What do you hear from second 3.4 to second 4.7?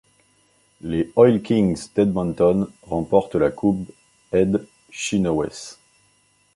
Coupe Ed